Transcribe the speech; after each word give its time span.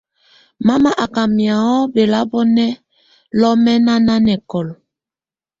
Mama 0.67 0.91
à 1.03 1.05
ká 1.13 1.23
miaŋgɔ̀a 1.37 1.89
bɛlabɔnɛ̀á 1.93 2.79
lɔmɛna 3.39 3.93
nanǝkɔla. 4.05 4.73